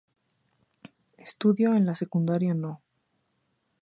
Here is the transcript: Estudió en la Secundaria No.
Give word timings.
Estudió 1.17 1.75
en 1.75 1.85
la 1.85 1.93
Secundaria 1.93 2.55
No. 2.55 2.81